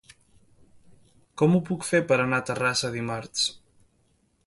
[1.43, 3.49] Com ho puc fer per anar a Terrassa dimarts?